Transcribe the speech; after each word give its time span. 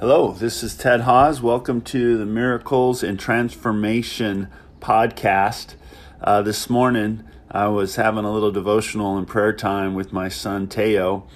Hello, 0.00 0.30
this 0.30 0.62
is 0.62 0.76
Ted 0.76 1.00
Haas. 1.00 1.42
Welcome 1.42 1.80
to 1.80 2.16
the 2.16 2.24
Miracles 2.24 3.02
and 3.02 3.18
Transformation 3.18 4.46
podcast. 4.78 5.74
Uh, 6.20 6.40
this 6.40 6.70
morning, 6.70 7.24
I 7.50 7.66
was 7.66 7.96
having 7.96 8.24
a 8.24 8.32
little 8.32 8.52
devotional 8.52 9.18
and 9.18 9.26
prayer 9.26 9.52
time 9.52 9.96
with 9.96 10.12
my 10.12 10.28
son 10.28 10.68
Teo, 10.68 11.26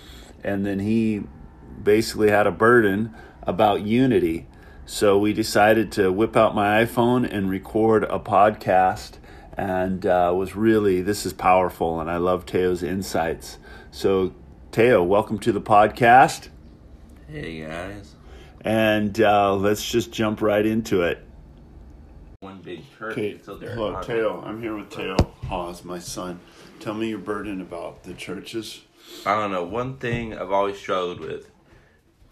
and 0.45 0.65
then 0.65 0.79
he 0.79 1.25
basically 1.83 2.31
had 2.31 2.47
a 2.47 2.53
burden 2.53 3.13
about 3.43 3.83
unity. 3.83 4.47
So 4.87 5.19
we 5.19 5.33
decided 5.33 5.91
to 5.93 6.13
whip 6.13 6.37
out 6.37 6.55
my 6.55 6.85
iPhone 6.85 7.29
and 7.29 7.51
record 7.51 8.05
a 8.05 8.21
podcast, 8.21 9.15
and 9.57 10.07
uh, 10.07 10.33
was 10.37 10.55
really 10.55 11.03
this 11.03 11.27
is 11.27 11.33
powerful, 11.33 11.99
and 11.99 12.09
I 12.09 12.19
love 12.19 12.47
Teo's 12.47 12.85
insights. 12.85 13.59
So, 13.91 14.33
Teo, 14.71 15.03
welcome 15.03 15.41
to 15.41 15.51
the 15.51 15.61
podcast. 15.61 16.47
Hey 17.29 17.63
guys. 17.63 18.15
And 18.65 19.21
uh, 19.21 19.55
let's 19.55 19.89
just 19.89 20.13
jump 20.13 20.41
right 20.41 20.65
into 20.65 21.03
it. 21.03 21.23
One 22.41 22.61
big 22.61 22.83
church. 22.99 23.13
Okay, 23.13 23.39
so 23.43 23.57
they're 23.57 23.75
hello, 23.75 23.93
not- 23.93 24.07
Teo. 24.07 24.43
I'm 24.45 24.61
here 24.61 24.77
with 24.77 24.91
Teo 24.91 25.17
Hawes, 25.47 25.85
my 25.85 25.99
son. 25.99 26.41
Tell 26.81 26.95
me 26.95 27.09
your 27.09 27.19
burden 27.19 27.61
about 27.61 28.03
the 28.03 28.15
churches. 28.15 28.83
I 29.27 29.37
don't 29.37 29.53
know. 29.53 29.65
One 29.65 29.99
thing 29.99 30.37
I've 30.37 30.51
always 30.51 30.79
struggled 30.79 31.21
with 31.21 31.51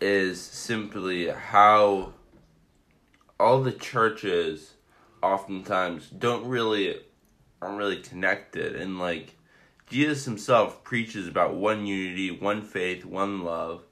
is 0.01 0.41
simply 0.41 1.29
how 1.29 2.15
all 3.39 3.63
the 3.63 3.73
churches 3.73 4.75
oftentimes 5.23 6.09
don't 6.11 6.47
really 6.47 6.99
aren't 7.61 7.77
really 7.77 7.99
connected 8.01 8.75
and 8.75 8.99
like 8.99 9.37
Jesus 9.87 10.25
himself 10.25 10.83
preaches 10.83 11.29
about 11.29 11.55
one 11.55 11.85
unity, 11.85 12.31
one 12.31 12.63
faith, 12.63 13.05
one 13.05 13.43
love, 13.43 13.83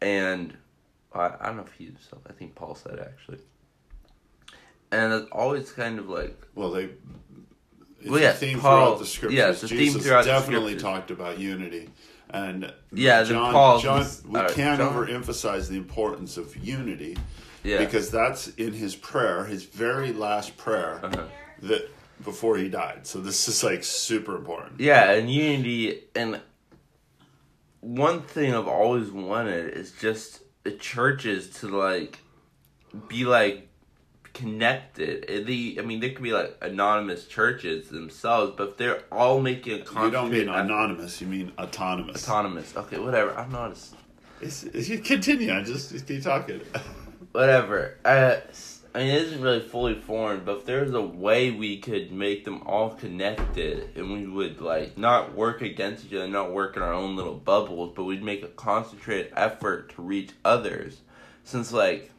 and 0.00 0.56
I, 1.20 1.36
I 1.40 1.46
don't 1.46 1.56
know 1.56 1.62
if 1.64 1.72
he 1.72 1.86
himself. 1.86 2.22
I 2.28 2.32
think 2.32 2.54
Paul 2.54 2.74
said 2.74 2.94
it, 2.94 3.00
actually. 3.00 3.38
And 4.92 5.12
it's 5.12 5.28
always 5.32 5.72
kind 5.72 5.98
of 5.98 6.08
like 6.08 6.36
Well, 6.54 6.70
they. 6.70 6.90
It's 8.00 8.10
Well, 8.10 8.16
a 8.18 8.20
yes, 8.20 8.38
theme 8.38 8.60
Paul- 8.60 8.84
throughout 8.86 8.98
the 9.00 9.06
scriptures. 9.06 9.38
yeah, 9.38 9.50
it's 9.50 9.62
a 9.64 9.68
theme 9.68 9.78
Jesus 9.78 10.04
throughout 10.04 10.24
definitely 10.24 10.72
scriptures. 10.78 10.82
talked 10.82 11.10
about 11.10 11.38
unity, 11.38 11.90
and 12.30 12.72
Yeah, 12.92 13.24
John. 13.24 13.52
Paul- 13.52 13.80
John, 13.80 14.06
we 14.28 14.38
uh, 14.38 14.48
can't 14.52 14.78
John- 14.78 14.94
overemphasize 14.94 15.68
the 15.68 15.76
importance 15.76 16.36
of 16.36 16.54
unity, 16.56 17.16
yeah. 17.64 17.78
because 17.78 18.10
that's 18.10 18.48
in 18.48 18.74
his 18.74 18.94
prayer, 18.94 19.44
his 19.44 19.64
very 19.64 20.12
last 20.12 20.56
prayer, 20.56 21.00
Uh-huh. 21.02 21.24
that 21.62 21.90
before 22.24 22.56
he 22.58 22.68
died. 22.68 23.06
So 23.06 23.18
this 23.20 23.48
is 23.48 23.64
like 23.64 23.82
super 23.82 24.36
important. 24.36 24.78
Yeah, 24.80 25.10
and 25.12 25.28
unity 25.32 26.04
and 26.14 26.40
one 27.80 28.22
thing 28.22 28.54
I've 28.54 28.68
always 28.68 29.10
wanted 29.10 29.74
is 29.74 29.92
just 30.00 30.40
the 30.66 30.72
churches 30.72 31.48
to 31.60 31.68
like 31.68 32.18
be 33.06 33.24
like 33.24 33.68
connected. 34.34 35.46
The 35.46 35.78
I 35.78 35.82
mean, 35.82 36.00
there 36.00 36.10
could 36.10 36.24
be 36.24 36.32
like 36.32 36.58
anonymous 36.60 37.26
churches 37.26 37.88
themselves, 37.88 38.52
but 38.56 38.70
if 38.70 38.76
they're 38.76 39.02
all 39.12 39.40
making 39.40 39.74
a 39.74 40.02
You 40.02 40.10
don't 40.10 40.32
mean 40.32 40.48
anonymous. 40.48 41.20
You 41.20 41.28
mean 41.28 41.52
autonomous. 41.56 42.24
autonomous. 42.24 42.76
Okay, 42.76 42.98
whatever. 42.98 43.32
I'm 43.38 43.52
not 43.52 43.70
as 43.70 43.94
It's, 44.40 44.64
it's, 44.64 44.88
you 44.88 44.98
continue. 44.98 45.52
I 45.52 45.62
just, 45.62 45.92
just 45.92 46.08
keep 46.08 46.24
talking. 46.24 46.60
whatever. 47.30 47.96
Uh, 48.04 48.38
I 48.96 49.00
mean, 49.00 49.08
it 49.08 49.22
isn't 49.24 49.42
really 49.42 49.60
fully 49.60 49.94
formed, 49.94 50.46
but 50.46 50.56
if 50.56 50.64
there's 50.64 50.94
a 50.94 51.02
way 51.02 51.50
we 51.50 51.76
could 51.80 52.10
make 52.12 52.46
them 52.46 52.62
all 52.64 52.94
connected 52.94 53.94
and 53.94 54.10
we 54.10 54.26
would, 54.26 54.62
like, 54.62 54.96
not 54.96 55.34
work 55.34 55.60
against 55.60 56.06
each 56.06 56.14
other, 56.14 56.26
not 56.26 56.50
work 56.50 56.78
in 56.78 56.82
our 56.82 56.94
own 56.94 57.14
little 57.14 57.34
bubbles, 57.34 57.92
but 57.94 58.04
we'd 58.04 58.22
make 58.22 58.42
a 58.42 58.48
concentrated 58.48 59.34
effort 59.36 59.90
to 59.90 60.00
reach 60.00 60.30
others. 60.46 61.02
Since, 61.44 61.74
like, 61.74 62.10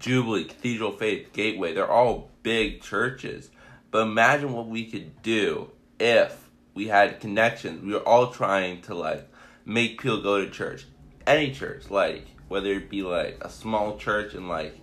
Jubilee, 0.00 0.46
Cathedral 0.46 0.90
Faith, 0.90 1.32
Gateway, 1.32 1.72
they're 1.74 1.88
all 1.88 2.32
big 2.42 2.82
churches. 2.82 3.48
But 3.92 4.02
imagine 4.02 4.54
what 4.54 4.66
we 4.66 4.90
could 4.90 5.22
do 5.22 5.70
if 6.00 6.50
we 6.74 6.88
had 6.88 7.20
connections. 7.20 7.84
We 7.84 7.92
were 7.92 8.00
all 8.00 8.32
trying 8.32 8.82
to, 8.82 8.96
like, 8.96 9.30
make 9.64 10.00
people 10.00 10.22
go 10.22 10.44
to 10.44 10.50
church. 10.50 10.86
Any 11.24 11.52
church, 11.52 11.88
like, 11.88 12.26
whether 12.48 12.72
it 12.72 12.90
be, 12.90 13.04
like, 13.04 13.38
a 13.40 13.48
small 13.48 13.96
church 13.96 14.34
and, 14.34 14.48
like, 14.48 14.80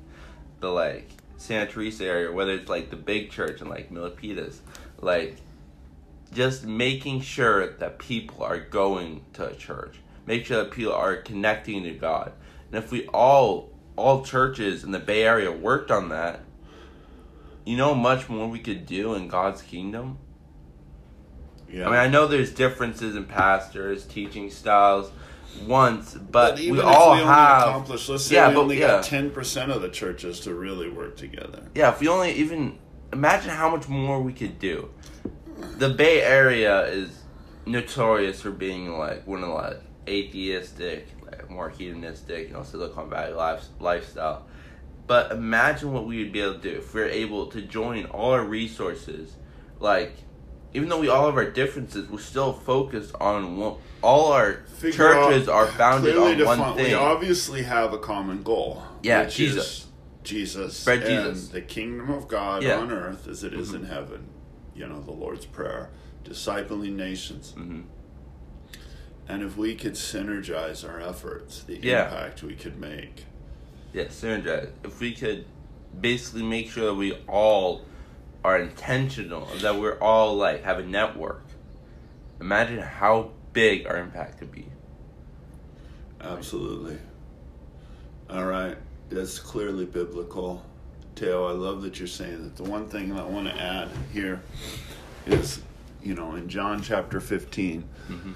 the, 0.60 0.70
like, 0.70 1.10
Santa 1.38 1.72
Teresa 1.72 2.06
area, 2.06 2.32
whether 2.32 2.54
it's, 2.54 2.70
like, 2.70 2.90
the 2.90 2.96
big 2.96 3.32
church 3.32 3.62
and 3.62 3.70
like, 3.70 3.92
Milpitas. 3.92 4.58
Like, 5.00 5.38
just 6.34 6.66
making 6.66 7.22
sure 7.22 7.74
that 7.74 8.00
people 8.00 8.44
are 8.44 8.60
going 8.60 9.26
to 9.34 9.48
a 9.48 9.56
church. 9.56 9.98
Make 10.26 10.46
sure 10.46 10.64
that 10.64 10.72
people 10.72 10.94
are 10.94 11.18
connecting 11.18 11.84
to 11.84 11.92
God. 11.92 12.34
And 12.72 12.84
if 12.84 12.92
we 12.92 13.08
all, 13.08 13.72
all 13.96 14.24
churches 14.24 14.84
in 14.84 14.92
the 14.92 15.00
Bay 15.00 15.24
Area 15.24 15.52
worked 15.52 15.90
on 15.90 16.10
that, 16.10 16.42
you 17.66 17.78
know 17.78 17.96
much 17.96 18.30
more 18.30 18.48
we 18.48 18.60
could 18.60 18.86
do 18.86 19.16
in 19.16 19.28
God's 19.28 19.62
kingdom? 19.62 20.18
Yeah. 21.72 21.88
I 21.88 21.92
mean, 21.92 22.00
I 22.00 22.08
know 22.08 22.28
there's 22.28 22.52
differences 22.52 23.16
in 23.16 23.26
pastors, 23.26 24.06
teaching 24.06 24.50
styles, 24.50 25.12
once, 25.66 26.14
but, 26.14 26.60
even 26.60 26.78
we 26.78 26.82
all 26.82 27.12
we 27.16 27.22
only 27.22 27.26
have. 27.34 27.68
accomplished, 27.68 28.10
let's 28.10 28.26
say 28.26 28.36
Yeah, 28.36 28.50
we 28.50 28.56
but- 28.56 28.62
only 28.62 28.80
yeah. 28.80 28.88
got 28.88 29.04
ten 29.04 29.30
percent 29.32 29.72
of 29.72 29.82
the 29.82 29.90
churches 29.90 30.40
to 30.42 30.54
really 30.54 30.90
work 30.90 31.18
together. 31.18 31.64
Yeah, 31.76 31.90
if 31.90 32.00
we 32.00 32.08
only 32.08 32.32
even 32.34 32.78
imagine 33.12 33.50
how 33.50 33.70
much 33.70 33.88
more 33.88 34.22
we 34.22 34.34
could 34.34 34.60
do. 34.60 34.90
The 35.78 35.90
Bay 35.90 36.22
Area 36.22 36.84
is 36.86 37.10
notorious 37.66 38.42
for 38.42 38.52
being 38.52 38.98
like 38.98 39.28
one 39.28 39.44
of 39.44 39.50
the 39.50 39.54
like 39.56 39.82
atheistic, 40.08 41.08
like 41.26 41.50
more 41.50 41.70
hedonistic, 41.70 42.48
you 42.48 42.54
know, 42.54 42.64
Silicon 42.64 43.10
Valley 43.10 43.34
life, 43.34 43.66
lifestyle. 43.80 44.46
But 45.08 45.32
imagine 45.32 45.92
what 45.92 46.06
we 46.06 46.20
would 46.24 46.32
be 46.32 46.40
able 46.42 46.54
to 46.56 46.60
do 46.60 46.78
if 46.78 46.94
we 46.94 47.02
are 47.02 47.06
able 47.06 47.48
to 47.48 47.62
join 47.62 48.06
all 48.06 48.32
our 48.32 48.44
resources. 48.44 49.36
Like, 49.80 50.14
even 50.74 50.90
though 50.90 51.00
we 51.00 51.08
all 51.10 51.26
have 51.26 51.36
our 51.36 51.50
differences, 51.50 52.10
we're 52.10 52.20
still 52.20 52.54
focused 52.54 53.14
on 53.20 53.58
one. 53.58 53.76
All 54.02 54.32
our 54.32 54.62
Figure 54.78 54.98
churches 54.98 55.50
out- 55.50 55.54
are 55.54 55.68
founded 55.68 56.16
on 56.16 56.24
one 56.24 56.38
defined- 56.38 56.76
We 56.78 56.94
obviously 56.94 57.64
have 57.64 57.92
a 57.94 57.98
common 57.98 58.44
goal. 58.44 58.84
Yeah, 59.04 59.26
Jesus. 59.26 59.88
Jesus. 60.24 60.78
Spread 60.78 61.04
and 61.04 61.34
Jesus. 61.34 61.50
The 61.50 61.62
kingdom 61.62 62.10
of 62.12 62.28
God 62.28 62.62
Yeah. 62.64 62.76
Mm-hmm. 62.76 62.84
on 62.84 62.92
earth 62.92 63.28
as 63.28 63.44
it 63.44 63.54
is 63.54 63.74
in 63.74 63.86
heaven. 63.86 64.28
You 64.76 64.88
know, 64.88 65.02
the 65.02 65.12
Lord's 65.12 65.46
Prayer. 65.46 65.90
Discipling 66.24 66.96
nations. 66.96 67.54
Mhm. 67.58 67.84
And 69.28 69.44
if 69.44 69.58
we 69.58 69.76
could 69.76 69.94
synergize 69.94 70.88
our 70.88 71.00
efforts, 71.00 71.64
the 71.64 71.78
Yeah. 71.82 72.06
impact 72.06 72.44
we 72.44 72.56
could 72.56 72.80
make. 72.80 73.26
Yeah, 73.94 74.06
synergize. 74.06 74.70
If 74.84 75.00
we 75.00 75.14
could 75.14 75.46
basically 76.00 76.44
make 76.44 76.70
sure 76.70 76.86
that 76.88 76.94
we 76.96 77.14
all 77.28 77.82
are 78.44 78.60
intentional, 78.60 79.46
that 79.62 79.80
we're 79.80 80.00
all 80.00 80.36
like 80.36 80.64
have 80.64 80.80
a 80.80 80.86
network. 80.86 81.44
Imagine 82.40 82.80
how 82.80 83.32
big 83.54 83.86
our 83.86 83.98
impact 83.98 84.40
could 84.40 84.52
be. 84.52 84.66
Absolutely. 86.22 86.98
All 88.30 88.46
right. 88.46 88.78
That's 89.10 89.40
clearly 89.40 89.86
biblical. 89.86 90.64
Teo, 91.16 91.48
I 91.48 91.52
love 91.52 91.82
that 91.82 92.00
you're 92.00 92.08
saying 92.08 92.44
that. 92.44 92.56
The 92.56 92.70
one 92.70 92.88
thing 92.88 93.10
that 93.10 93.22
I 93.22 93.26
want 93.26 93.48
to 93.48 93.62
add 93.62 93.90
here 94.14 94.42
is, 95.26 95.62
you 96.02 96.16
know, 96.16 96.36
in 96.36 96.48
John 96.48 96.82
chapter 96.82 97.20
15, 97.20 97.84
mm-hmm. 98.08 98.32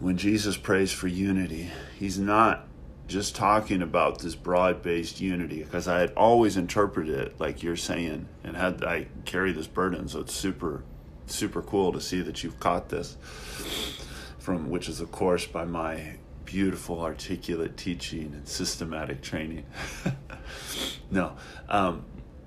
when 0.00 0.16
Jesus 0.16 0.56
prays 0.56 0.92
for 0.92 1.08
unity, 1.08 1.70
he's 1.98 2.18
not 2.18 2.67
just 3.08 3.34
talking 3.34 3.82
about 3.82 4.20
this 4.20 4.34
broad 4.34 4.82
based 4.82 5.20
unity 5.20 5.64
because 5.64 5.88
I 5.88 5.98
had 5.98 6.12
always 6.12 6.56
interpreted 6.56 7.18
it 7.18 7.40
like 7.40 7.62
you're 7.62 7.76
saying 7.76 8.28
and 8.44 8.56
had 8.56 8.84
I 8.84 9.08
carry 9.24 9.52
this 9.52 9.66
burden. 9.66 10.06
So 10.08 10.20
it's 10.20 10.34
super, 10.34 10.84
super 11.26 11.62
cool 11.62 11.92
to 11.92 12.00
see 12.00 12.20
that 12.20 12.44
you've 12.44 12.60
caught 12.60 12.90
this 12.90 13.16
from 14.48 14.70
which 14.70 14.88
is 14.88 15.00
of 15.00 15.12
course 15.12 15.46
by 15.46 15.62
my 15.62 16.14
beautiful 16.46 17.02
articulate 17.02 17.76
teaching 17.76 18.32
and 18.32 18.48
systematic 18.48 19.20
training 19.20 19.66
no 21.10 21.36
um, 21.68 22.02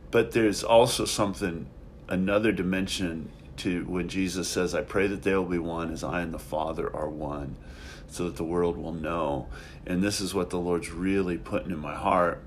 but 0.10 0.32
there's 0.32 0.64
also 0.64 1.06
something 1.06 1.68
another 2.08 2.52
dimension 2.52 3.30
to 3.56 3.86
when 3.86 4.10
jesus 4.10 4.48
says 4.48 4.74
i 4.74 4.82
pray 4.82 5.06
that 5.06 5.22
they 5.22 5.36
will 5.36 5.46
be 5.46 5.60
one 5.60 5.92
as 5.92 6.04
i 6.04 6.22
and 6.22 6.34
the 6.34 6.40
father 6.40 6.92
are 6.96 7.08
one 7.08 7.56
so 8.12 8.26
that 8.26 8.36
the 8.36 8.44
world 8.44 8.78
will 8.78 8.94
know 8.94 9.48
and 9.86 10.04
this 10.04 10.22
is 10.22 10.34
what 10.34 10.50
the 10.50 10.60
lord's 10.60 10.92
really 10.92 11.38
putting 11.38 11.72
in 11.72 11.80
my 11.80 11.96
heart 11.96 12.44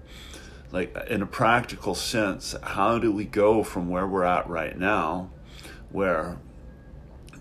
like 0.72 0.96
in 1.08 1.22
a 1.22 1.26
practical 1.26 1.94
sense 1.94 2.54
how 2.62 2.98
do 2.98 3.10
we 3.10 3.24
go 3.24 3.62
from 3.62 3.88
where 3.88 4.06
we're 4.06 4.24
at 4.24 4.48
right 4.48 4.78
now 4.78 5.30
where 5.90 6.38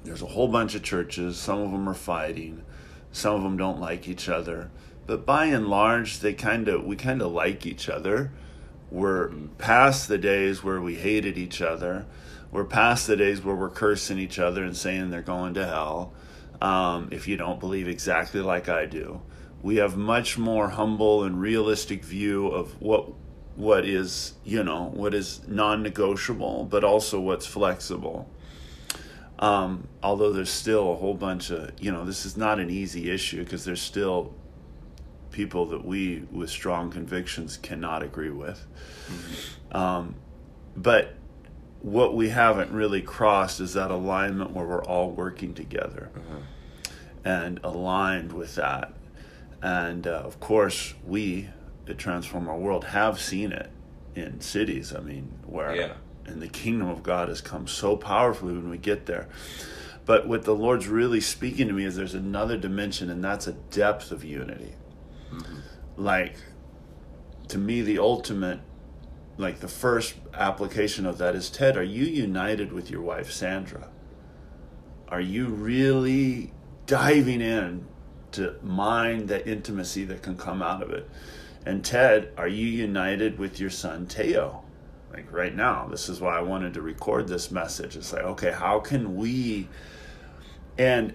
there's 0.03 0.21
a 0.21 0.27
whole 0.27 0.47
bunch 0.47 0.75
of 0.75 0.83
churches. 0.83 1.37
Some 1.37 1.59
of 1.61 1.71
them 1.71 1.87
are 1.87 1.93
fighting. 1.93 2.63
Some 3.11 3.35
of 3.35 3.43
them 3.43 3.57
don't 3.57 3.79
like 3.79 4.07
each 4.07 4.27
other. 4.27 4.69
But 5.05 5.25
by 5.25 5.45
and 5.45 5.67
large, 5.67 6.19
they 6.19 6.33
kind 6.33 6.67
of 6.67 6.85
we 6.85 6.95
kind 6.95 7.21
of 7.21 7.31
like 7.31 7.65
each 7.65 7.89
other. 7.89 8.31
We're 8.91 9.29
past 9.57 10.07
the 10.07 10.17
days 10.17 10.63
where 10.63 10.81
we 10.81 10.95
hated 10.95 11.37
each 11.37 11.61
other. 11.61 12.05
We're 12.51 12.65
past 12.65 13.07
the 13.07 13.15
days 13.15 13.43
where 13.43 13.55
we're 13.55 13.69
cursing 13.69 14.19
each 14.19 14.37
other 14.37 14.63
and 14.63 14.77
saying 14.77 15.09
they're 15.09 15.21
going 15.21 15.55
to 15.55 15.65
hell. 15.65 16.13
Um, 16.61 17.09
if 17.11 17.27
you 17.27 17.35
don't 17.37 17.59
believe 17.59 17.87
exactly 17.87 18.41
like 18.41 18.69
I 18.69 18.85
do, 18.85 19.21
we 19.61 19.77
have 19.77 19.97
much 19.97 20.37
more 20.37 20.69
humble 20.69 21.23
and 21.23 21.39
realistic 21.39 22.03
view 22.03 22.47
of 22.47 22.79
what 22.81 23.09
what 23.55 23.85
is 23.85 24.33
you 24.43 24.63
know 24.63 24.89
what 24.95 25.13
is 25.13 25.47
non-negotiable 25.47 26.65
but 26.65 26.83
also 26.83 27.19
what's 27.19 27.45
flexible. 27.45 28.29
Um, 29.39 29.87
although 30.01 30.31
there's 30.31 30.51
still 30.51 30.93
a 30.93 30.95
whole 30.95 31.15
bunch 31.15 31.49
of 31.49 31.71
you 31.79 31.91
know 31.91 32.05
this 32.05 32.25
is 32.25 32.37
not 32.37 32.59
an 32.59 32.69
easy 32.69 33.09
issue 33.09 33.43
because 33.43 33.65
there's 33.65 33.81
still 33.81 34.33
people 35.31 35.65
that 35.65 35.83
we 35.83 36.23
with 36.31 36.49
strong 36.49 36.91
convictions 36.91 37.57
cannot 37.57 38.03
agree 38.03 38.29
with. 38.29 38.65
Mm-hmm. 39.07 39.77
um, 39.77 40.15
but 40.75 41.15
what 41.83 42.15
we 42.15 42.29
haven't 42.29 42.71
really 42.71 43.01
crossed 43.01 43.59
is 43.59 43.73
that 43.73 43.91
alignment 43.91 44.51
where 44.51 44.65
we're 44.65 44.83
all 44.85 45.11
working 45.11 45.53
together 45.53 46.09
uh-huh. 46.15 46.91
and 47.25 47.59
aligned 47.61 48.31
with 48.31 48.55
that 48.55 48.93
and 49.61 50.07
uh, 50.07 50.11
of 50.11 50.39
course 50.39 50.93
we 51.05 51.49
at 51.87 51.97
transform 51.97 52.47
our 52.47 52.57
world 52.57 52.85
have 52.85 53.19
seen 53.19 53.51
it 53.51 53.69
in 54.15 54.39
cities 54.39 54.95
i 54.95 54.99
mean 55.01 55.29
where 55.45 55.75
yeah. 55.75 55.93
and 56.25 56.41
the 56.41 56.47
kingdom 56.47 56.87
of 56.87 57.03
god 57.03 57.27
has 57.27 57.41
come 57.41 57.67
so 57.67 57.97
powerfully 57.97 58.53
when 58.53 58.69
we 58.69 58.77
get 58.77 59.05
there 59.05 59.27
but 60.05 60.25
what 60.25 60.43
the 60.43 60.55
lord's 60.55 60.87
really 60.87 61.19
speaking 61.19 61.67
to 61.67 61.73
me 61.73 61.83
is 61.83 61.97
there's 61.97 62.15
another 62.15 62.57
dimension 62.57 63.09
and 63.09 63.21
that's 63.21 63.45
a 63.45 63.51
depth 63.51 64.09
of 64.09 64.23
unity 64.23 64.71
mm-hmm. 65.33 65.57
like 65.97 66.37
to 67.49 67.57
me 67.57 67.81
the 67.81 67.99
ultimate 67.99 68.61
like 69.37 69.59
the 69.59 69.67
first 69.67 70.15
application 70.33 71.05
of 71.05 71.17
that 71.17 71.35
is 71.35 71.49
Ted, 71.49 71.77
are 71.77 71.83
you 71.83 72.05
united 72.05 72.71
with 72.71 72.89
your 72.89 73.01
wife 73.01 73.31
Sandra? 73.31 73.89
Are 75.07 75.21
you 75.21 75.47
really 75.47 76.51
diving 76.85 77.41
in 77.41 77.85
to 78.31 78.55
mind 78.61 79.27
the 79.27 79.47
intimacy 79.47 80.05
that 80.05 80.21
can 80.21 80.37
come 80.37 80.61
out 80.61 80.83
of 80.83 80.91
it? 80.91 81.09
And 81.65 81.83
Ted, 81.83 82.31
are 82.37 82.47
you 82.47 82.67
united 82.67 83.39
with 83.39 83.59
your 83.59 83.69
son 83.69 84.05
Teo? 84.05 84.63
Like 85.11 85.31
right 85.31 85.55
now, 85.55 85.87
this 85.87 86.09
is 86.09 86.19
why 86.19 86.37
I 86.37 86.41
wanted 86.41 86.73
to 86.73 86.81
record 86.81 87.27
this 87.27 87.51
message. 87.51 87.95
It's 87.95 88.11
like, 88.11 88.23
okay, 88.23 88.51
how 88.51 88.79
can 88.79 89.15
we 89.15 89.67
and 90.77 91.13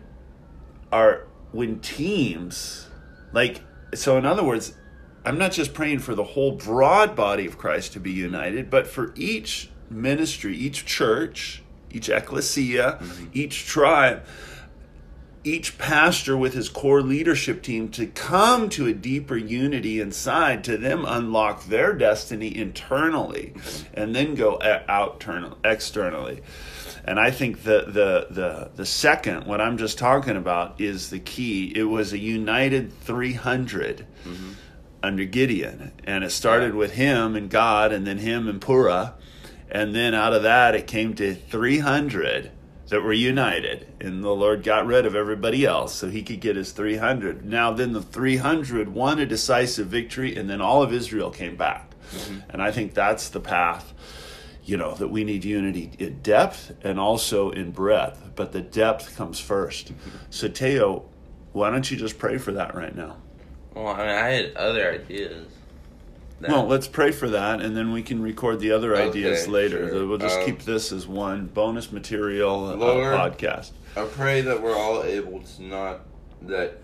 are 0.93 1.26
when 1.53 1.81
teams 1.81 2.88
like 3.32 3.62
so 3.94 4.17
in 4.17 4.25
other 4.25 4.44
words 4.44 4.75
I'm 5.28 5.36
not 5.36 5.52
just 5.52 5.75
praying 5.75 5.98
for 5.98 6.14
the 6.14 6.25
whole 6.25 6.52
broad 6.52 7.14
body 7.14 7.44
of 7.44 7.58
Christ 7.58 7.92
to 7.92 8.00
be 8.00 8.10
united, 8.10 8.70
but 8.70 8.86
for 8.86 9.12
each 9.14 9.69
ministry, 9.90 10.56
each 10.56 10.86
church, 10.86 11.62
each 11.90 12.08
ecclesia, 12.08 12.98
mm-hmm. 12.98 13.26
each 13.34 13.66
tribe, 13.66 14.25
each 15.44 15.76
pastor 15.76 16.34
with 16.34 16.54
his 16.54 16.70
core 16.70 17.02
leadership 17.02 17.62
team 17.62 17.90
to 17.90 18.06
come 18.06 18.70
to 18.70 18.86
a 18.86 18.94
deeper 18.94 19.36
unity 19.36 20.00
inside, 20.00 20.64
to 20.64 20.78
them 20.78 21.04
unlock 21.06 21.66
their 21.66 21.92
destiny 21.92 22.56
internally 22.56 23.52
mm-hmm. 23.54 24.00
and 24.00 24.16
then 24.16 24.34
go 24.34 24.58
out 24.88 25.22
externally. 25.62 26.40
And 27.04 27.20
I 27.20 27.30
think 27.32 27.64
the, 27.64 27.84
the 27.86 28.26
the 28.30 28.70
the 28.76 28.86
second, 28.86 29.44
what 29.46 29.60
I'm 29.60 29.76
just 29.76 29.98
talking 29.98 30.36
about, 30.36 30.80
is 30.80 31.10
the 31.10 31.20
key. 31.20 31.70
It 31.76 31.84
was 31.84 32.14
a 32.14 32.19
united 32.19 32.94
300. 33.00 34.06
Mm-hmm 34.25 34.52
under 35.03 35.25
Gideon. 35.25 35.93
And 36.05 36.25
it 36.25 36.31
started 36.31 36.75
with 36.75 36.95
him 36.95 37.37
and 37.37 37.50
God, 37.50 37.93
and 37.93 38.06
then 38.06 38.19
him 38.19 38.49
and 38.49 38.61
Purah. 38.61 39.15
And 39.71 39.95
then 39.95 40.15
out 40.15 40.33
of 40.33 40.43
that, 40.43 40.75
it 40.75 40.87
came 40.87 41.15
to 41.15 41.35
300 41.35 42.50
that 42.89 43.03
were 43.03 43.12
united. 43.12 43.87
And 44.00 44.25
the 44.25 44.31
Lord 44.31 44.62
got 44.62 44.87
rid 44.87 45.06
of 45.06 45.15
everybody 45.15 45.65
else 45.65 45.95
so 45.95 46.09
he 46.09 46.23
could 46.23 46.41
get 46.41 46.56
his 46.56 46.73
300. 46.73 47.45
Now, 47.45 47.73
then 47.73 47.93
the 47.93 48.03
300 48.03 48.89
won 48.89 49.19
a 49.19 49.27
decisive 49.27 49.89
victory, 49.89 50.37
and 50.37 50.49
then 50.49 50.61
all 50.61 50.83
of 50.83 50.93
Israel 50.93 51.31
came 51.31 51.56
back. 51.56 51.95
Mm-hmm. 52.11 52.50
And 52.50 52.62
I 52.62 52.71
think 52.71 52.95
that's 52.95 53.29
the 53.29 53.41
path. 53.41 53.93
You 54.65 54.77
know, 54.77 54.95
that 54.97 55.09
we 55.09 55.25
need 55.25 55.45
unity 55.45 55.93
in 55.99 56.21
depth 56.21 56.73
and 56.83 57.00
also 57.00 57.50
in 57.50 57.71
breadth, 57.71 58.33
but 58.37 58.53
the 58.53 58.61
depth 58.61 59.17
comes 59.17 59.41
1st 59.41 59.85
mm-hmm. 59.85 60.11
So, 60.29 60.49
Teo, 60.49 61.09
why 61.53 61.71
don't 61.71 61.91
you 61.91 61.97
just 61.97 62.19
pray 62.19 62.37
for 62.37 62.53
that 62.53 62.75
right 62.75 62.95
now? 62.95 63.17
Well, 63.75 63.88
I 63.88 63.99
mean, 63.99 64.09
I 64.09 64.29
had 64.29 64.56
other 64.56 64.93
ideas. 64.93 65.47
That... 66.41 66.50
Well, 66.50 66.67
let's 66.67 66.87
pray 66.87 67.11
for 67.11 67.29
that, 67.31 67.61
and 67.61 67.76
then 67.76 67.93
we 67.93 68.03
can 68.03 68.23
record 68.23 68.61
the 68.61 68.73
other 68.73 68.97
ideas 68.97 69.43
okay, 69.43 69.50
later. 69.50 69.88
Sure. 69.88 70.06
We'll 70.06 70.19
just 70.19 70.38
um, 70.38 70.47
keep 70.47 70.61
this 70.61 70.93
as 70.93 71.06
one 71.06 71.47
bonus 71.47 71.91
material 71.91 72.67
uh, 72.67 72.76
podcast. 72.76 73.73
I 73.97 74.05
pray 74.05 74.43
that 74.43 74.62
we're 74.62 74.76
all 74.76 75.03
able 75.03 75.41
to 75.41 75.62
not 75.62 76.00
that 76.43 76.79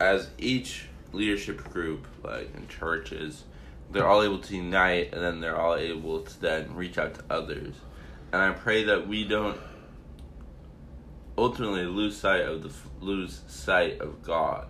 as 0.00 0.28
each 0.36 0.86
leadership 1.12 1.64
group, 1.72 2.06
like 2.22 2.54
in 2.54 2.68
churches, 2.68 3.44
they're 3.90 4.06
all 4.06 4.22
able 4.22 4.38
to 4.38 4.56
unite, 4.56 5.14
and 5.14 5.22
then 5.22 5.40
they're 5.40 5.58
all 5.58 5.76
able 5.76 6.20
to 6.20 6.40
then 6.40 6.74
reach 6.74 6.98
out 6.98 7.14
to 7.14 7.22
others. 7.30 7.74
And 8.32 8.42
I 8.42 8.50
pray 8.50 8.84
that 8.84 9.08
we 9.08 9.24
don't 9.24 9.58
ultimately 11.38 11.86
lose 11.86 12.16
sight 12.18 12.42
of 12.42 12.62
the 12.62 12.72
lose 13.00 13.40
sight 13.46 14.00
of 14.00 14.22
God 14.22 14.66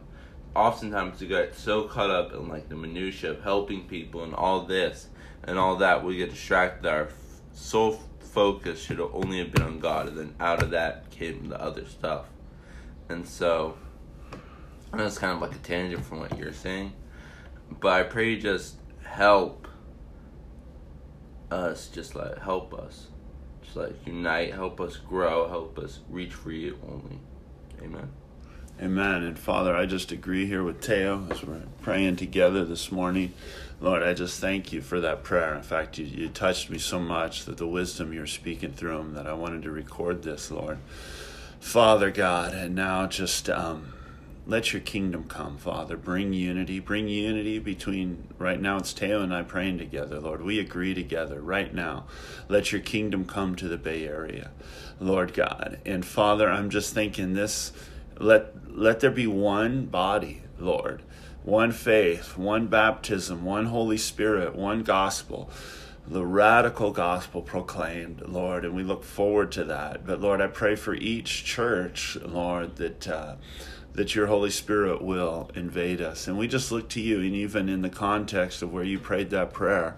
oftentimes 0.54 1.20
we 1.20 1.26
get 1.26 1.54
so 1.54 1.84
caught 1.84 2.10
up 2.10 2.32
in 2.32 2.48
like 2.48 2.68
the 2.68 2.76
minutia 2.76 3.30
of 3.30 3.42
helping 3.42 3.86
people 3.86 4.24
and 4.24 4.34
all 4.34 4.64
this 4.64 5.08
and 5.44 5.58
all 5.58 5.76
that 5.76 6.04
we 6.04 6.16
get 6.16 6.30
distracted. 6.30 6.88
Our 6.88 7.08
sole 7.52 8.00
focus 8.20 8.80
should 8.80 8.98
have 8.98 9.10
only 9.14 9.38
have 9.38 9.50
been 9.52 9.62
on 9.62 9.80
god 9.80 10.08
and 10.08 10.18
then 10.18 10.34
out 10.38 10.62
of 10.62 10.70
that 10.70 11.10
came 11.10 11.48
the 11.48 11.60
other 11.60 11.86
stuff. 11.86 12.26
And 13.08 13.26
so 13.26 13.76
and 14.92 15.00
that's 15.00 15.18
kind 15.18 15.32
of 15.34 15.40
like 15.40 15.54
a 15.54 15.58
tangent 15.58 16.04
from 16.04 16.20
what 16.20 16.38
you're 16.38 16.52
saying 16.52 16.92
but 17.80 17.92
i 17.92 18.02
pray 18.02 18.30
you 18.30 18.40
just 18.40 18.76
help 19.02 19.68
us 21.50 21.88
just 21.88 22.14
like 22.14 22.38
help 22.38 22.74
us. 22.74 23.08
Just 23.62 23.76
like 23.76 24.06
unite 24.06 24.54
help 24.54 24.80
us 24.80 24.96
grow 24.96 25.48
help 25.48 25.78
us 25.78 26.00
reach 26.08 26.32
for 26.32 26.52
you 26.52 26.78
only. 26.86 27.18
Amen 27.82 28.10
Amen. 28.80 29.24
And 29.24 29.36
Father, 29.36 29.74
I 29.74 29.86
just 29.86 30.12
agree 30.12 30.46
here 30.46 30.62
with 30.62 30.80
Teo 30.80 31.26
as 31.32 31.42
we're 31.42 31.62
praying 31.82 32.14
together 32.14 32.64
this 32.64 32.92
morning. 32.92 33.34
Lord, 33.80 34.04
I 34.04 34.14
just 34.14 34.40
thank 34.40 34.72
you 34.72 34.82
for 34.82 35.00
that 35.00 35.24
prayer. 35.24 35.52
In 35.56 35.62
fact, 35.62 35.98
you, 35.98 36.04
you 36.04 36.28
touched 36.28 36.70
me 36.70 36.78
so 36.78 37.00
much 37.00 37.44
that 37.46 37.56
the 37.56 37.66
wisdom 37.66 38.12
you're 38.12 38.28
speaking 38.28 38.72
through 38.72 38.98
him 38.98 39.14
that 39.14 39.26
I 39.26 39.32
wanted 39.32 39.64
to 39.64 39.72
record 39.72 40.22
this, 40.22 40.52
Lord. 40.52 40.78
Father 41.58 42.12
God, 42.12 42.54
and 42.54 42.76
now 42.76 43.08
just 43.08 43.50
um, 43.50 43.94
let 44.46 44.72
your 44.72 44.80
kingdom 44.80 45.24
come, 45.24 45.58
Father. 45.58 45.96
Bring 45.96 46.32
unity. 46.32 46.78
Bring 46.78 47.08
unity 47.08 47.58
between, 47.58 48.28
right 48.38 48.60
now 48.60 48.76
it's 48.76 48.92
Teo 48.92 49.22
and 49.22 49.34
I 49.34 49.42
praying 49.42 49.78
together, 49.78 50.20
Lord. 50.20 50.42
We 50.42 50.60
agree 50.60 50.94
together 50.94 51.40
right 51.40 51.74
now. 51.74 52.04
Let 52.48 52.70
your 52.70 52.80
kingdom 52.80 53.24
come 53.24 53.56
to 53.56 53.66
the 53.66 53.76
Bay 53.76 54.06
Area, 54.06 54.52
Lord 55.00 55.34
God. 55.34 55.80
And 55.84 56.06
Father, 56.06 56.48
I'm 56.48 56.70
just 56.70 56.94
thinking 56.94 57.34
this 57.34 57.72
let, 58.18 58.54
let 58.68 59.00
there 59.00 59.10
be 59.10 59.26
one 59.26 59.86
body, 59.86 60.42
Lord, 60.58 61.02
one 61.42 61.72
faith, 61.72 62.36
one 62.36 62.66
baptism, 62.66 63.44
one 63.44 63.66
Holy 63.66 63.98
Spirit, 63.98 64.54
one 64.54 64.82
gospel 64.82 65.50
the 66.10 66.24
radical 66.24 66.90
gospel 66.90 67.42
proclaimed, 67.42 68.22
Lord, 68.26 68.64
and 68.64 68.74
we 68.74 68.82
look 68.82 69.04
forward 69.04 69.52
to 69.52 69.64
that. 69.64 70.06
But 70.06 70.20
Lord, 70.20 70.40
I 70.40 70.46
pray 70.46 70.74
for 70.74 70.94
each 70.94 71.44
church, 71.44 72.16
Lord, 72.16 72.76
that 72.76 73.08
uh, 73.08 73.36
that 73.92 74.14
your 74.14 74.28
Holy 74.28 74.50
Spirit 74.50 75.02
will 75.02 75.50
invade 75.56 76.00
us, 76.00 76.28
and 76.28 76.38
we 76.38 76.46
just 76.46 76.70
look 76.70 76.88
to 76.90 77.00
you. 77.00 77.20
And 77.20 77.34
even 77.34 77.68
in 77.68 77.82
the 77.82 77.90
context 77.90 78.62
of 78.62 78.72
where 78.72 78.84
you 78.84 78.98
prayed 78.98 79.30
that 79.30 79.52
prayer, 79.52 79.96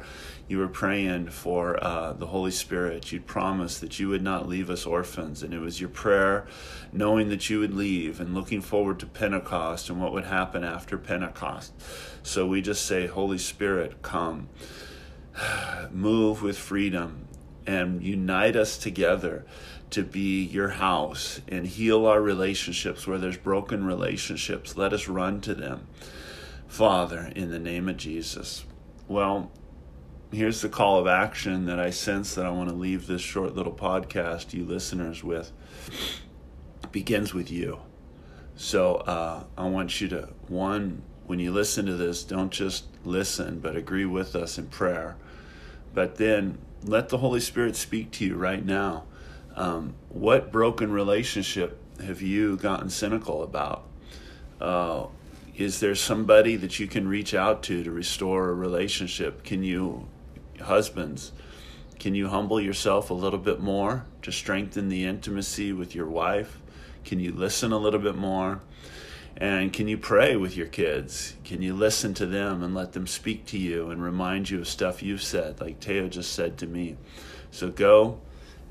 you 0.48 0.58
were 0.58 0.68
praying 0.68 1.28
for 1.28 1.82
uh, 1.84 2.12
the 2.14 2.26
Holy 2.26 2.50
Spirit. 2.50 3.12
You'd 3.12 3.26
promised 3.26 3.80
that 3.82 4.00
you 4.00 4.08
would 4.08 4.22
not 4.22 4.48
leave 4.48 4.68
us 4.68 4.84
orphans. 4.84 5.44
And 5.44 5.54
it 5.54 5.60
was 5.60 5.80
your 5.80 5.90
prayer, 5.90 6.46
knowing 6.92 7.28
that 7.28 7.48
you 7.48 7.60
would 7.60 7.72
leave 7.72 8.20
and 8.20 8.34
looking 8.34 8.60
forward 8.60 8.98
to 8.98 9.06
Pentecost 9.06 9.88
and 9.88 10.00
what 10.00 10.12
would 10.12 10.24
happen 10.24 10.64
after 10.64 10.98
Pentecost. 10.98 11.72
So 12.24 12.48
we 12.48 12.62
just 12.62 12.84
say, 12.84 13.06
Holy 13.06 13.38
Spirit, 13.38 14.02
come, 14.02 14.48
move 15.90 16.42
with 16.42 16.58
freedom, 16.58 17.28
and 17.66 18.02
unite 18.02 18.56
us 18.56 18.76
together 18.78 19.44
to 19.90 20.02
be 20.02 20.44
your 20.44 20.70
house 20.70 21.40
and 21.48 21.66
heal 21.66 22.06
our 22.06 22.20
relationships 22.20 23.06
where 23.06 23.18
there's 23.18 23.36
broken 23.36 23.84
relationships. 23.84 24.76
Let 24.76 24.92
us 24.92 25.08
run 25.08 25.40
to 25.42 25.54
them. 25.54 25.88
Father, 26.68 27.32
in 27.34 27.50
the 27.50 27.58
name 27.58 27.88
of 27.88 27.96
Jesus. 27.96 28.64
Well, 29.08 29.50
here's 30.32 30.60
the 30.60 30.68
call 30.68 30.98
of 30.98 31.06
action 31.08 31.66
that 31.66 31.80
I 31.80 31.90
sense 31.90 32.34
that 32.34 32.46
I 32.46 32.50
want 32.50 32.68
to 32.68 32.74
leave 32.74 33.06
this 33.06 33.20
short 33.20 33.56
little 33.56 33.72
podcast, 33.72 34.52
you 34.52 34.64
listeners, 34.64 35.24
with. 35.24 35.50
It 36.84 36.92
begins 36.92 37.34
with 37.34 37.50
you. 37.50 37.80
So 38.54 38.96
uh, 38.96 39.44
I 39.58 39.68
want 39.68 40.00
you 40.00 40.08
to, 40.08 40.28
one, 40.46 41.02
when 41.26 41.40
you 41.40 41.50
listen 41.50 41.86
to 41.86 41.94
this, 41.94 42.22
don't 42.22 42.50
just 42.50 42.84
listen, 43.04 43.60
but 43.60 43.76
agree 43.76 44.04
with 44.04 44.34
us 44.36 44.58
in 44.58 44.66
prayer. 44.66 45.16
But 45.94 46.16
then 46.16 46.58
let 46.84 47.08
the 47.08 47.18
Holy 47.18 47.40
Spirit 47.40 47.76
speak 47.76 48.10
to 48.12 48.24
you 48.24 48.36
right 48.36 48.64
now. 48.64 49.04
Um, 49.56 49.94
what 50.08 50.52
broken 50.52 50.92
relationship 50.92 51.78
have 52.02 52.22
you 52.22 52.56
gotten 52.56 52.88
cynical 52.88 53.42
about? 53.42 53.84
Uh, 54.60 55.06
is 55.56 55.80
there 55.80 55.94
somebody 55.94 56.56
that 56.56 56.78
you 56.78 56.86
can 56.86 57.06
reach 57.06 57.34
out 57.34 57.62
to 57.64 57.82
to 57.82 57.90
restore 57.90 58.48
a 58.48 58.54
relationship? 58.54 59.44
Can 59.44 59.62
you, 59.62 60.08
husbands, 60.60 61.32
can 61.98 62.14
you 62.14 62.28
humble 62.28 62.60
yourself 62.60 63.10
a 63.10 63.14
little 63.14 63.38
bit 63.38 63.60
more 63.60 64.06
to 64.22 64.32
strengthen 64.32 64.88
the 64.88 65.04
intimacy 65.04 65.72
with 65.72 65.94
your 65.94 66.06
wife? 66.06 66.58
Can 67.04 67.20
you 67.20 67.32
listen 67.32 67.72
a 67.72 67.78
little 67.78 68.00
bit 68.00 68.16
more? 68.16 68.60
And 69.36 69.72
can 69.72 69.88
you 69.88 69.96
pray 69.96 70.36
with 70.36 70.56
your 70.56 70.66
kids? 70.66 71.34
Can 71.44 71.62
you 71.62 71.74
listen 71.74 72.14
to 72.14 72.26
them 72.26 72.62
and 72.62 72.74
let 72.74 72.92
them 72.92 73.06
speak 73.06 73.46
to 73.46 73.58
you 73.58 73.90
and 73.90 74.02
remind 74.02 74.50
you 74.50 74.60
of 74.60 74.68
stuff 74.68 75.02
you've 75.02 75.22
said, 75.22 75.60
like 75.60 75.80
Teo 75.80 76.08
just 76.08 76.32
said 76.32 76.58
to 76.58 76.66
me? 76.66 76.96
So 77.50 77.70
go 77.70 78.20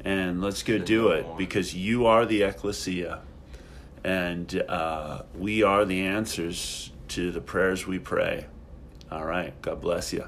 and 0.04 0.42
let's 0.42 0.64
go 0.64 0.78
do 0.78 1.10
it 1.10 1.26
because 1.38 1.76
you 1.76 2.06
are 2.06 2.26
the 2.26 2.44
ecclesia 2.44 3.22
and 4.04 4.64
uh, 4.68 5.24
we 5.36 5.64
are 5.64 5.86
the 5.86 6.02
answers 6.02 6.92
to 7.10 7.32
the 7.32 7.42
prayers 7.42 7.86
we 7.86 8.00
pray. 8.00 8.46
All 9.12 9.26
right. 9.26 9.60
God 9.62 9.82
bless 9.82 10.14
you. 10.14 10.26